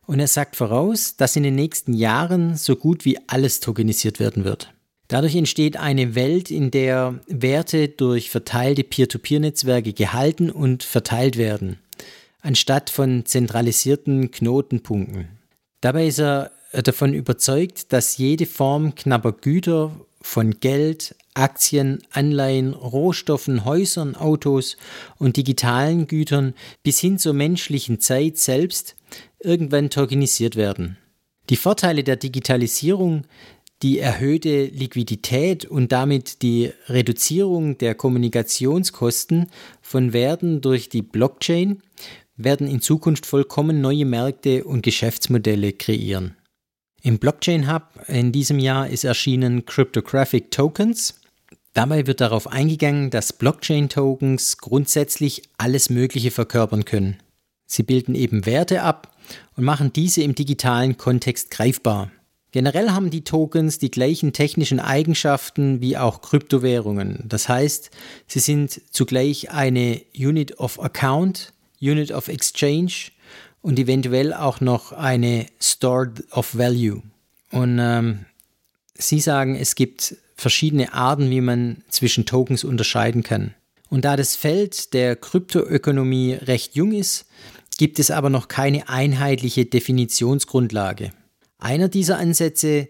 und 0.05 0.19
er 0.19 0.27
sagt 0.27 0.55
voraus, 0.55 1.17
dass 1.17 1.35
in 1.35 1.43
den 1.43 1.55
nächsten 1.55 1.93
Jahren 1.93 2.55
so 2.55 2.77
gut 2.77 3.03
wie 3.03 3.19
alles 3.27 3.59
tokenisiert 3.59 4.19
werden 4.19 4.45
wird. 4.45 4.73
Dadurch 5.11 5.35
entsteht 5.35 5.75
eine 5.75 6.15
Welt, 6.15 6.51
in 6.51 6.71
der 6.71 7.19
Werte 7.27 7.89
durch 7.89 8.29
verteilte 8.29 8.85
Peer-to-Peer-Netzwerke 8.85 9.91
gehalten 9.91 10.49
und 10.49 10.83
verteilt 10.83 11.35
werden, 11.35 11.79
anstatt 12.39 12.89
von 12.89 13.25
zentralisierten 13.25 14.31
Knotenpunkten. 14.31 15.27
Dabei 15.81 16.07
ist 16.07 16.19
er 16.21 16.53
davon 16.71 17.13
überzeugt, 17.13 17.91
dass 17.91 18.15
jede 18.15 18.45
Form 18.45 18.95
knapper 18.95 19.33
Güter 19.33 19.91
von 20.21 20.61
Geld, 20.61 21.13
Aktien, 21.33 22.01
Anleihen, 22.11 22.73
Rohstoffen, 22.73 23.65
Häusern, 23.65 24.15
Autos 24.15 24.77
und 25.17 25.35
digitalen 25.35 26.07
Gütern 26.07 26.53
bis 26.83 27.01
hin 27.01 27.19
zur 27.19 27.33
menschlichen 27.33 27.99
Zeit 27.99 28.37
selbst 28.37 28.95
irgendwann 29.39 29.89
tokenisiert 29.89 30.55
werden. 30.55 30.95
Die 31.49 31.57
Vorteile 31.57 32.05
der 32.05 32.15
Digitalisierung 32.15 33.23
die 33.81 33.99
erhöhte 33.99 34.65
Liquidität 34.65 35.65
und 35.65 35.91
damit 35.91 36.41
die 36.41 36.71
Reduzierung 36.87 37.77
der 37.77 37.95
Kommunikationskosten 37.95 39.47
von 39.81 40.13
Werten 40.13 40.61
durch 40.61 40.89
die 40.89 41.01
Blockchain 41.01 41.81
werden 42.35 42.67
in 42.67 42.81
Zukunft 42.81 43.25
vollkommen 43.25 43.81
neue 43.81 44.05
Märkte 44.05 44.63
und 44.63 44.83
Geschäftsmodelle 44.83 45.73
kreieren. 45.73 46.35
Im 47.03 47.17
Blockchain 47.17 47.71
Hub 47.71 47.83
in 48.07 48.31
diesem 48.31 48.59
Jahr 48.59 48.87
ist 48.87 49.03
erschienen 49.03 49.65
Cryptographic 49.65 50.51
Tokens. 50.51 51.19
Dabei 51.73 52.05
wird 52.05 52.21
darauf 52.21 52.47
eingegangen, 52.47 53.09
dass 53.09 53.33
Blockchain-Tokens 53.33 54.57
grundsätzlich 54.57 55.43
alles 55.57 55.89
Mögliche 55.89 56.29
verkörpern 56.29 56.85
können. 56.85 57.17
Sie 57.65 57.83
bilden 57.83 58.13
eben 58.13 58.45
Werte 58.45 58.83
ab 58.83 59.15
und 59.55 59.63
machen 59.63 59.93
diese 59.93 60.21
im 60.21 60.35
digitalen 60.35 60.97
Kontext 60.97 61.49
greifbar. 61.49 62.11
Generell 62.51 62.89
haben 62.89 63.09
die 63.09 63.23
Tokens 63.23 63.77
die 63.77 63.91
gleichen 63.91 64.33
technischen 64.33 64.79
Eigenschaften 64.79 65.79
wie 65.79 65.97
auch 65.97 66.21
Kryptowährungen. 66.21 67.23
Das 67.25 67.47
heißt, 67.47 67.91
sie 68.27 68.39
sind 68.39 68.81
zugleich 68.91 69.51
eine 69.51 70.01
Unit 70.17 70.59
of 70.59 70.79
Account, 70.81 71.53
Unit 71.81 72.11
of 72.11 72.27
Exchange 72.27 73.11
und 73.61 73.79
eventuell 73.79 74.33
auch 74.33 74.59
noch 74.59 74.91
eine 74.91 75.45
Stored 75.61 76.23
of 76.31 76.57
Value. 76.57 77.01
Und 77.51 77.79
ähm, 77.79 78.25
Sie 79.01 79.19
sagen, 79.19 79.55
es 79.55 79.75
gibt 79.75 80.15
verschiedene 80.35 80.93
Arten, 80.93 81.29
wie 81.29 81.41
man 81.41 81.83
zwischen 81.89 82.25
Tokens 82.25 82.63
unterscheiden 82.63 83.23
kann. 83.23 83.53
Und 83.89 84.05
da 84.05 84.15
das 84.15 84.35
Feld 84.35 84.93
der 84.93 85.15
Kryptoökonomie 85.15 86.33
recht 86.33 86.75
jung 86.75 86.93
ist, 86.93 87.25
gibt 87.77 87.99
es 87.99 88.11
aber 88.11 88.29
noch 88.29 88.47
keine 88.47 88.89
einheitliche 88.89 89.65
Definitionsgrundlage. 89.65 91.11
Einer 91.61 91.89
dieser 91.89 92.17
Ansätze 92.17 92.89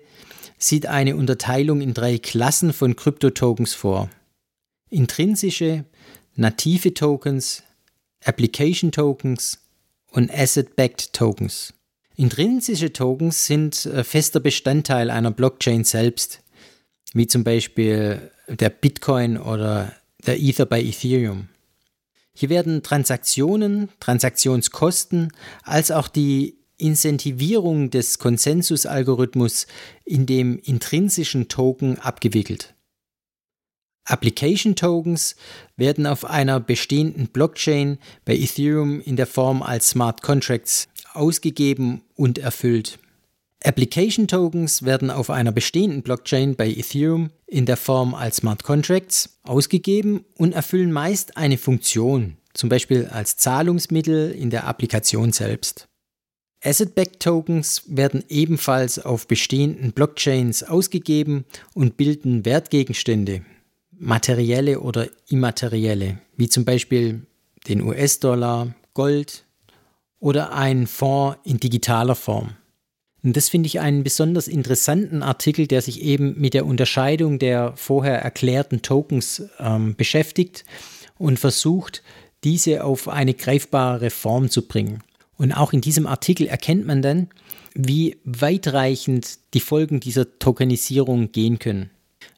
sieht 0.57 0.85
eine 0.85 1.17
Unterteilung 1.17 1.81
in 1.81 1.93
drei 1.93 2.17
Klassen 2.17 2.71
von 2.71 2.95
Kryptotokens 2.95 3.73
vor. 3.73 4.09
Intrinsische, 4.89 5.83
native 6.35 6.93
Tokens, 6.93 7.63
Application 8.23 8.93
Tokens 8.93 9.59
und 10.09 10.31
Asset-Backed 10.31 11.11
Tokens. 11.11 11.73
Intrinsische 12.15 12.93
Tokens 12.93 13.45
sind 13.45 13.85
äh, 13.85 14.05
fester 14.05 14.39
Bestandteil 14.39 15.09
einer 15.09 15.31
Blockchain 15.31 15.83
selbst, 15.83 16.39
wie 17.13 17.27
zum 17.27 17.43
Beispiel 17.43 18.31
der 18.47 18.69
Bitcoin 18.69 19.37
oder 19.37 19.93
der 20.25 20.39
Ether 20.39 20.65
bei 20.65 20.81
Ethereum. 20.81 21.49
Hier 22.33 22.49
werden 22.49 22.83
Transaktionen, 22.83 23.89
Transaktionskosten 23.99 25.33
als 25.63 25.91
auch 25.91 26.07
die 26.07 26.60
Incentivierung 26.81 27.89
des 27.89 28.19
Konsensusalgorithmus 28.19 29.67
in 30.03 30.25
dem 30.25 30.59
intrinsischen 30.59 31.47
Token 31.47 31.99
abgewickelt. 31.99 32.73
Application 34.03 34.75
Tokens 34.75 35.35
werden 35.77 36.05
auf 36.05 36.25
einer 36.25 36.59
bestehenden 36.59 37.27
Blockchain 37.27 37.97
bei 38.25 38.35
Ethereum 38.35 38.99
in 38.99 39.15
der 39.15 39.27
Form 39.27 39.61
als 39.61 39.89
Smart 39.89 40.21
Contracts 40.21 40.89
ausgegeben 41.13 42.01
und 42.15 42.37
erfüllt. 42.37 42.99
Application 43.63 44.27
Tokens 44.27 44.83
werden 44.83 45.11
auf 45.11 45.29
einer 45.29 45.51
bestehenden 45.51 46.01
Blockchain 46.01 46.55
bei 46.55 46.67
Ethereum 46.67 47.29
in 47.45 47.67
der 47.67 47.77
Form 47.77 48.15
als 48.15 48.37
Smart 48.37 48.63
Contracts 48.63 49.37
ausgegeben 49.43 50.25
und 50.35 50.53
erfüllen 50.53 50.91
meist 50.91 51.37
eine 51.37 51.59
Funktion, 51.59 52.37
zum 52.53 52.69
Beispiel 52.69 53.05
als 53.05 53.37
Zahlungsmittel 53.37 54.31
in 54.31 54.49
der 54.49 54.65
Applikation 54.65 55.31
selbst. 55.31 55.90
Asset-Backed 56.63 57.19
Tokens 57.19 57.83
werden 57.87 58.23
ebenfalls 58.29 58.99
auf 58.99 59.27
bestehenden 59.27 59.93
Blockchains 59.93 60.61
ausgegeben 60.61 61.45
und 61.73 61.97
bilden 61.97 62.45
Wertgegenstände, 62.45 63.41
materielle 63.97 64.79
oder 64.79 65.07
immaterielle, 65.27 66.19
wie 66.37 66.49
zum 66.49 66.63
Beispiel 66.63 67.25
den 67.67 67.81
US-Dollar, 67.81 68.75
Gold 68.93 69.45
oder 70.19 70.53
einen 70.53 70.85
Fonds 70.85 71.39
in 71.43 71.59
digitaler 71.59 72.15
Form. 72.15 72.51
Und 73.23 73.37
das 73.37 73.49
finde 73.49 73.67
ich 73.67 73.79
einen 73.79 74.03
besonders 74.03 74.47
interessanten 74.47 75.23
Artikel, 75.23 75.67
der 75.67 75.81
sich 75.81 76.01
eben 76.01 76.39
mit 76.39 76.53
der 76.53 76.65
Unterscheidung 76.65 77.39
der 77.39 77.73
vorher 77.75 78.19
erklärten 78.19 78.81
Tokens 78.81 79.43
ähm, 79.59 79.95
beschäftigt 79.95 80.63
und 81.17 81.39
versucht, 81.39 82.03
diese 82.43 82.83
auf 82.83 83.07
eine 83.07 83.33
greifbare 83.33 84.09
Form 84.09 84.49
zu 84.49 84.67
bringen. 84.67 85.03
Und 85.41 85.53
auch 85.53 85.73
in 85.73 85.81
diesem 85.81 86.05
Artikel 86.05 86.45
erkennt 86.45 86.85
man 86.85 87.01
dann, 87.01 87.27
wie 87.73 88.17
weitreichend 88.25 89.39
die 89.55 89.59
Folgen 89.59 89.99
dieser 89.99 90.37
Tokenisierung 90.37 91.31
gehen 91.31 91.57
können. 91.57 91.89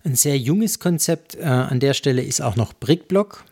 Ein 0.05 0.15
sehr 0.15 0.37
junges 0.37 0.79
Konzept 0.79 1.35
äh, 1.35 1.43
an 1.43 1.81
der 1.81 1.95
Stelle 1.95 2.21
ist 2.21 2.41
auch 2.41 2.55
noch 2.55 2.71
Brickblock 2.71 3.43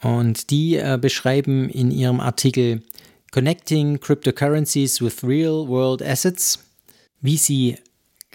und 0.00 0.50
die 0.50 0.76
äh, 0.76 0.96
beschreiben 0.96 1.68
in 1.68 1.90
ihrem 1.90 2.20
Artikel 2.20 2.82
Connecting 3.32 3.98
Cryptocurrencies 3.98 5.02
with 5.02 5.24
Real 5.24 5.66
World 5.66 6.02
Assets 6.02 6.60
wie 7.20 7.36
sie 7.36 7.78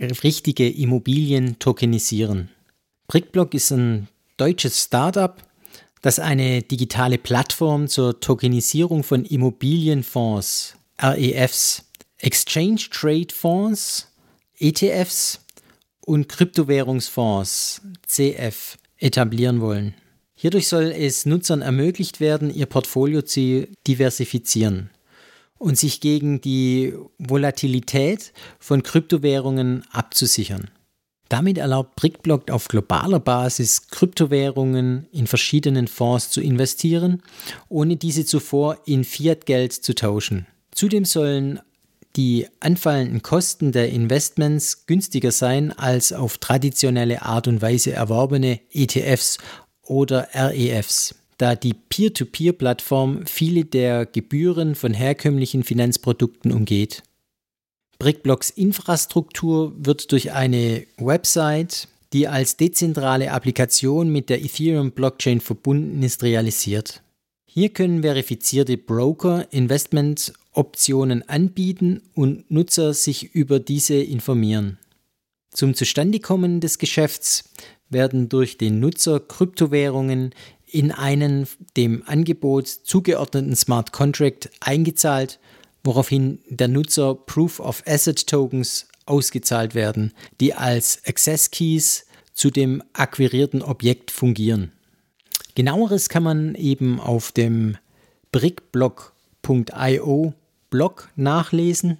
richtige 0.01 0.69
Immobilien 0.69 1.57
tokenisieren. 1.57 2.49
Brickblock 3.07 3.53
ist 3.53 3.71
ein 3.71 4.09
deutsches 4.35 4.83
Startup, 4.83 5.41
das 6.05 6.19
eine 6.19 6.61
digitale 6.61 7.17
Plattform 7.17 7.87
zur 7.87 8.19
Tokenisierung 8.19 9.01
von 9.01 9.25
Immobilienfonds, 9.25 10.75
REFs, 11.01 11.83
Exchange 12.19 12.89
Trade 12.91 13.33
Fonds, 13.33 14.07
ETFs 14.59 15.39
und 16.01 16.29
Kryptowährungsfonds, 16.29 17.81
CF, 18.05 18.77
etablieren 18.99 19.61
wollen. 19.61 19.95
Hierdurch 20.35 20.67
soll 20.67 20.93
es 20.95 21.25
Nutzern 21.25 21.63
ermöglicht 21.63 22.19
werden, 22.19 22.53
ihr 22.53 22.67
Portfolio 22.67 23.23
zu 23.23 23.67
diversifizieren 23.87 24.91
und 25.57 25.75
sich 25.75 26.01
gegen 26.01 26.39
die 26.39 26.93
Volatilität 27.17 28.31
von 28.59 28.83
Kryptowährungen 28.83 29.83
abzusichern. 29.91 30.69
Damit 31.29 31.57
erlaubt 31.57 31.95
BrickBlock 31.95 32.51
auf 32.51 32.67
globaler 32.67 33.19
Basis 33.19 33.87
Kryptowährungen 33.87 35.07
in 35.11 35.27
verschiedenen 35.27 35.87
Fonds 35.87 36.29
zu 36.29 36.41
investieren, 36.41 37.23
ohne 37.67 37.95
diese 37.95 38.25
zuvor 38.25 38.77
in 38.85 39.03
Fiat-Geld 39.03 39.73
zu 39.73 39.95
tauschen. 39.95 40.45
Zudem 40.71 41.05
sollen 41.05 41.59
die 42.15 42.47
anfallenden 42.59 43.21
Kosten 43.21 43.71
der 43.71 43.89
Investments 43.89 44.85
günstiger 44.85 45.31
sein 45.31 45.71
als 45.77 46.13
auf 46.13 46.37
traditionelle 46.37 47.23
Art 47.23 47.47
und 47.47 47.61
Weise 47.61 47.91
erworbene 47.91 48.61
ETFs 48.71 49.37
oder 49.83 50.29
REFs 50.33 51.15
da 51.37 51.55
die 51.55 51.73
Peer-to-Peer-Plattform 51.73 53.25
viele 53.25 53.65
der 53.65 54.05
Gebühren 54.05 54.75
von 54.75 54.93
herkömmlichen 54.93 55.63
Finanzprodukten 55.63 56.51
umgeht. 56.51 57.03
BrickBlocks 57.99 58.49
Infrastruktur 58.49 59.73
wird 59.77 60.11
durch 60.11 60.31
eine 60.33 60.85
Website, 60.97 61.87
die 62.13 62.27
als 62.27 62.57
dezentrale 62.57 63.31
Applikation 63.31 64.09
mit 64.09 64.29
der 64.29 64.43
Ethereum-Blockchain 64.43 65.41
verbunden 65.41 66.03
ist, 66.03 66.23
realisiert. 66.23 67.01
Hier 67.45 67.69
können 67.69 68.01
verifizierte 68.01 68.77
Broker 68.77 69.47
Investmentoptionen 69.51 71.27
anbieten 71.29 72.01
und 72.13 72.51
Nutzer 72.51 72.93
sich 72.93 73.33
über 73.33 73.59
diese 73.59 73.95
informieren. 73.95 74.77
Zum 75.51 75.73
Zustandekommen 75.73 76.59
des 76.59 76.79
Geschäfts 76.79 77.45
werden 77.89 78.27
durch 78.27 78.57
den 78.57 78.81
Nutzer 78.81 79.21
Kryptowährungen 79.21 80.35
in 80.65 80.91
einen 80.91 81.47
dem 81.77 82.03
Angebot 82.05 82.67
zugeordneten 82.67 83.55
Smart 83.55 83.93
Contract 83.93 84.49
eingezahlt, 84.59 85.39
woraufhin 85.85 86.39
der 86.49 86.67
Nutzer 86.67 87.15
Proof 87.15 87.59
of 87.59 87.83
Asset 87.85 88.27
Tokens 88.27 88.87
ausgezahlt 89.05 89.75
werden, 89.75 90.13
die 90.39 90.53
als 90.53 91.01
Access 91.05 91.51
Keys 91.51 92.05
zu 92.33 92.49
dem 92.49 92.83
akquirierten 92.93 93.61
Objekt 93.61 94.11
fungieren. 94.11 94.71
Genaueres 95.53 96.09
kann 96.09 96.23
man 96.23 96.55
eben 96.55 96.99
auf 96.99 97.31
dem 97.31 97.77
brickblock.io 98.31 100.33
Blog 100.69 101.09
nachlesen. 101.15 101.97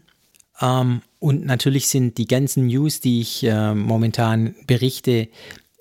Ähm, 0.60 1.02
und 1.20 1.46
natürlich 1.46 1.88
sind 1.88 2.18
die 2.18 2.28
ganzen 2.28 2.68
News, 2.68 3.00
die 3.00 3.22
ich 3.22 3.44
äh, 3.44 3.74
momentan 3.74 4.56
berichte, 4.68 5.30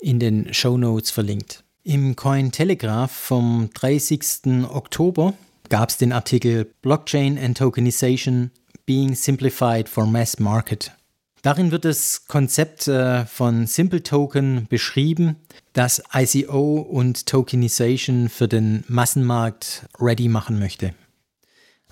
in 0.01 0.21
den 0.21 0.55
Show 0.55 0.77
Notes 0.77 1.11
verlinkt. 1.11 1.65
Im 1.83 2.15
Cointelegraph 2.15 3.11
vom 3.11 3.71
30. 3.75 4.67
Oktober 4.69 5.35
gab 5.69 5.91
es 5.91 5.97
den 5.97 6.13
Artikel 6.13 6.73
Blockchain 6.83 7.39
and 7.39 7.57
Tokenization 7.57 8.51
Being 8.87 9.15
Simplified 9.15 9.89
for 9.89 10.07
Mass 10.07 10.39
Market. 10.39 10.93
Darin 11.43 11.71
wird 11.71 11.85
das 11.85 12.27
Konzept 12.27 12.89
äh, 12.89 13.27
von 13.27 13.67
Simple 13.67 14.03
Token 14.03 14.67
beschrieben, 14.69 15.37
das 15.75 16.03
ICO 16.15 16.77
und 16.79 17.27
Tokenization 17.27 18.31
für 18.31 18.49
den 18.49 18.83
Massenmarkt 18.89 19.87
ready 20.01 20.29
machen 20.29 20.59
möchte. 20.59 20.95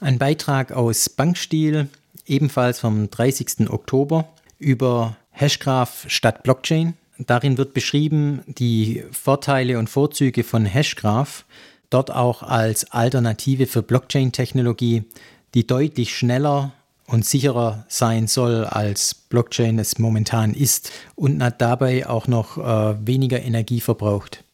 Ein 0.00 0.18
Beitrag 0.18 0.72
aus 0.72 1.10
Bankstil, 1.10 1.88
ebenfalls 2.26 2.80
vom 2.80 3.10
30. 3.10 3.70
Oktober, 3.70 4.26
über 4.58 5.16
Hashgraph 5.30 6.06
statt 6.08 6.42
Blockchain. 6.42 6.94
Darin 7.18 7.58
wird 7.58 7.74
beschrieben 7.74 8.42
die 8.46 9.04
Vorteile 9.12 9.78
und 9.78 9.90
Vorzüge 9.90 10.44
von 10.44 10.64
Hashgraph, 10.64 11.44
dort 11.92 12.10
auch 12.10 12.42
als 12.42 12.90
Alternative 12.92 13.66
für 13.66 13.82
Blockchain-Technologie, 13.82 15.04
die 15.54 15.66
deutlich 15.66 16.16
schneller 16.16 16.72
und 17.06 17.26
sicherer 17.26 17.84
sein 17.88 18.26
soll, 18.26 18.64
als 18.64 19.14
Blockchain 19.14 19.78
es 19.78 19.98
momentan 19.98 20.54
ist 20.54 20.90
und 21.14 21.42
dabei 21.58 22.06
auch 22.08 22.26
noch 22.26 22.58
äh, 22.58 23.06
weniger 23.06 23.42
Energie 23.42 23.80
verbraucht. 23.80 24.44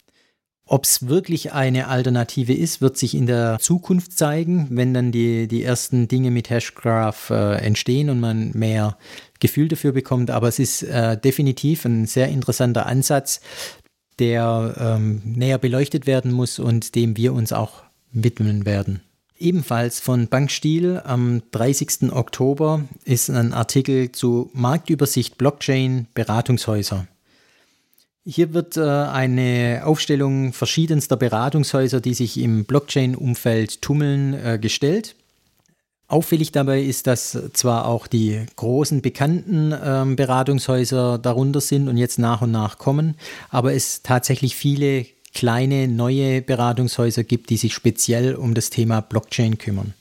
Ob 0.70 0.84
es 0.84 1.08
wirklich 1.08 1.52
eine 1.52 1.88
Alternative 1.88 2.52
ist, 2.52 2.82
wird 2.82 2.98
sich 2.98 3.14
in 3.14 3.24
der 3.24 3.58
Zukunft 3.58 4.18
zeigen, 4.18 4.66
wenn 4.70 4.92
dann 4.92 5.12
die, 5.12 5.48
die 5.48 5.62
ersten 5.62 6.08
Dinge 6.08 6.30
mit 6.30 6.50
Hashgraph 6.50 7.30
äh, 7.30 7.54
entstehen 7.54 8.10
und 8.10 8.20
man 8.20 8.50
mehr 8.52 8.98
Gefühl 9.40 9.68
dafür 9.68 9.92
bekommt. 9.92 10.30
Aber 10.30 10.46
es 10.46 10.58
ist 10.58 10.82
äh, 10.82 11.16
definitiv 11.16 11.86
ein 11.86 12.04
sehr 12.04 12.28
interessanter 12.28 12.84
Ansatz, 12.84 13.40
der 14.18 14.74
ähm, 14.78 15.22
näher 15.24 15.58
beleuchtet 15.58 16.06
werden 16.06 16.32
muss 16.32 16.58
und 16.58 16.94
dem 16.94 17.16
wir 17.16 17.32
uns 17.32 17.52
auch 17.52 17.82
widmen 18.12 18.66
werden. 18.66 19.00
Ebenfalls 19.38 20.00
von 20.00 20.26
Bankstil 20.26 21.00
am 21.04 21.42
30. 21.52 22.12
Oktober 22.12 22.84
ist 23.04 23.30
ein 23.30 23.52
Artikel 23.52 24.10
zu 24.10 24.50
Marktübersicht 24.52 25.38
Blockchain 25.38 26.08
Beratungshäuser. 26.14 27.06
Hier 28.24 28.52
wird 28.52 28.76
äh, 28.76 28.82
eine 28.82 29.82
Aufstellung 29.84 30.52
verschiedenster 30.52 31.16
Beratungshäuser, 31.16 32.00
die 32.00 32.14
sich 32.14 32.38
im 32.38 32.64
Blockchain-Umfeld 32.64 33.80
tummeln, 33.80 34.34
äh, 34.34 34.58
gestellt. 34.60 35.14
Auffällig 36.10 36.52
dabei 36.52 36.82
ist, 36.82 37.06
dass 37.06 37.38
zwar 37.52 37.86
auch 37.86 38.06
die 38.06 38.40
großen 38.56 39.02
bekannten 39.02 39.74
ähm, 39.84 40.16
Beratungshäuser 40.16 41.18
darunter 41.18 41.60
sind 41.60 41.86
und 41.86 41.98
jetzt 41.98 42.18
nach 42.18 42.40
und 42.40 42.50
nach 42.50 42.78
kommen, 42.78 43.14
aber 43.50 43.74
es 43.74 44.02
tatsächlich 44.02 44.56
viele 44.56 45.04
kleine 45.34 45.86
neue 45.86 46.40
Beratungshäuser 46.40 47.24
gibt, 47.24 47.50
die 47.50 47.58
sich 47.58 47.74
speziell 47.74 48.34
um 48.34 48.54
das 48.54 48.70
Thema 48.70 49.02
Blockchain 49.02 49.58
kümmern. 49.58 49.92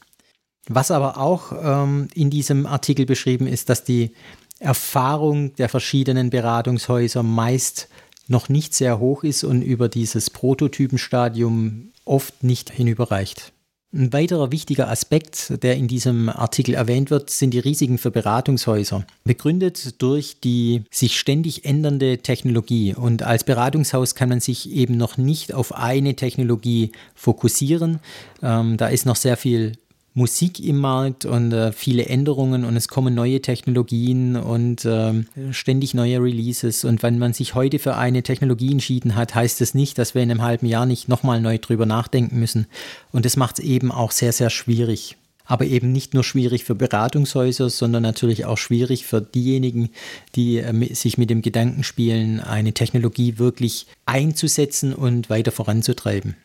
Was 0.69 0.91
aber 0.91 1.17
auch 1.17 1.51
ähm, 1.61 2.07
in 2.13 2.29
diesem 2.29 2.65
Artikel 2.65 3.05
beschrieben 3.05 3.45
ist, 3.45 3.69
dass 3.69 3.83
die 3.83 4.11
Erfahrung 4.59 5.55
der 5.55 5.67
verschiedenen 5.67 6.29
Beratungshäuser 6.29 7.21
meist 7.21 7.89
noch 8.29 8.47
nicht 8.47 8.73
sehr 8.73 8.99
hoch 8.99 9.23
ist 9.23 9.43
und 9.43 9.61
über 9.61 9.89
dieses 9.89 10.29
Prototypenstadium 10.29 11.91
oft 12.05 12.43
nicht 12.43 12.71
hinüberreicht. 12.71 13.51
Ein 13.93 14.11
weiterer 14.11 14.51
wichtiger 14.51 14.89
Aspekt, 14.89 15.63
der 15.63 15.77
in 15.77 15.87
diesem 15.87 16.27
Artikel 16.27 16.75
erwähnt 16.75 17.09
wird, 17.09 17.29
sind 17.29 17.51
die 17.51 17.59
Risiken 17.59 17.97
für 17.97 18.11
Beratungshäuser. 18.11 19.05
Begründet 19.23 20.01
durch 20.01 20.41
die 20.41 20.83
sich 20.91 21.17
ständig 21.17 21.63
ändernde 21.63 22.17
Technologie. 22.17 22.93
Und 22.93 23.23
als 23.23 23.45
Beratungshaus 23.45 24.13
kann 24.13 24.27
man 24.27 24.41
sich 24.41 24.69
eben 24.71 24.97
noch 24.97 25.15
nicht 25.15 25.53
auf 25.53 25.73
eine 25.73 26.17
Technologie 26.17 26.91
fokussieren. 27.15 27.99
Ähm, 28.43 28.75
da 28.75 28.89
ist 28.89 29.05
noch 29.05 29.15
sehr 29.15 29.37
viel 29.37 29.77
Musik 30.17 30.59
im 30.59 30.79
Markt 30.79 31.25
und 31.25 31.51
äh, 31.51 31.71
viele 31.71 32.07
Änderungen 32.07 32.65
und 32.65 32.75
es 32.75 32.87
kommen 32.87 33.13
neue 33.13 33.39
Technologien 33.39 34.35
und 34.35 34.83
äh, 34.83 35.13
ständig 35.51 35.93
neue 35.93 36.19
Releases. 36.19 36.85
Und 36.85 37.03
wenn 37.03 37.19
man 37.19 37.33
sich 37.33 37.53
heute 37.53 37.77
für 37.77 37.95
eine 37.97 38.23
Technologie 38.23 38.71
entschieden 38.71 39.15
hat, 39.15 39.35
heißt 39.35 39.61
das 39.61 39.75
nicht, 39.75 39.99
dass 39.99 40.15
wir 40.15 40.23
in 40.23 40.31
einem 40.31 40.41
halben 40.41 40.65
Jahr 40.65 40.87
nicht 40.87 41.07
nochmal 41.07 41.39
neu 41.39 41.59
drüber 41.59 41.85
nachdenken 41.85 42.39
müssen. 42.39 42.65
Und 43.11 43.25
das 43.25 43.37
macht 43.37 43.59
es 43.59 43.65
eben 43.65 43.91
auch 43.91 44.09
sehr, 44.09 44.31
sehr 44.31 44.49
schwierig. 44.49 45.17
Aber 45.45 45.65
eben 45.65 45.91
nicht 45.91 46.15
nur 46.15 46.23
schwierig 46.23 46.63
für 46.63 46.73
Beratungshäuser, 46.73 47.69
sondern 47.69 48.01
natürlich 48.01 48.45
auch 48.45 48.57
schwierig 48.57 49.05
für 49.05 49.21
diejenigen, 49.21 49.91
die 50.33 50.57
äh, 50.57 50.95
sich 50.95 51.19
mit 51.19 51.29
dem 51.29 51.43
Gedanken 51.43 51.83
spielen, 51.83 52.39
eine 52.39 52.73
Technologie 52.73 53.37
wirklich 53.37 53.85
einzusetzen 54.07 54.95
und 54.95 55.29
weiter 55.29 55.51
voranzutreiben. 55.51 56.35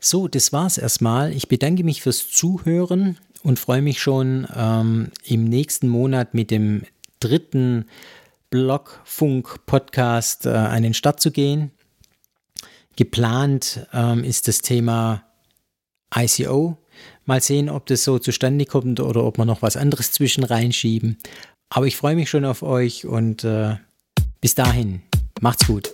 So, 0.00 0.28
das 0.28 0.52
war's 0.52 0.78
erstmal. 0.78 1.32
Ich 1.32 1.48
bedanke 1.48 1.82
mich 1.82 2.02
fürs 2.02 2.28
Zuhören 2.30 3.18
und 3.42 3.58
freue 3.58 3.82
mich 3.82 4.00
schon 4.00 4.46
ähm, 4.54 5.10
im 5.24 5.44
nächsten 5.44 5.88
Monat 5.88 6.34
mit 6.34 6.52
dem 6.52 6.82
dritten 7.20 7.86
Blogfunk-Podcast 8.50 10.46
äh, 10.46 10.50
an 10.50 10.84
den 10.84 10.94
Start 10.94 11.20
zu 11.20 11.30
gehen. 11.30 11.72
Geplant 12.96 13.86
ähm, 13.92 14.24
ist 14.24 14.48
das 14.48 14.60
Thema 14.60 15.24
ICO. 16.14 16.78
Mal 17.26 17.40
sehen, 17.40 17.68
ob 17.68 17.86
das 17.86 18.04
so 18.04 18.18
zustande 18.18 18.64
kommt 18.64 19.00
oder 19.00 19.24
ob 19.24 19.36
wir 19.38 19.44
noch 19.44 19.62
was 19.62 19.76
anderes 19.76 20.12
zwischen 20.12 20.44
reinschieben. 20.44 21.18
Aber 21.70 21.86
ich 21.86 21.96
freue 21.96 22.16
mich 22.16 22.30
schon 22.30 22.44
auf 22.44 22.62
euch 22.62 23.04
und 23.04 23.44
äh, 23.44 23.76
bis 24.40 24.54
dahin, 24.54 25.02
macht's 25.40 25.66
gut. 25.66 25.92